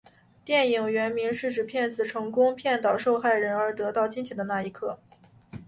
[0.43, 4.97] 电影原名是指骗子成功骗倒受害人而取得金钱的那一刻。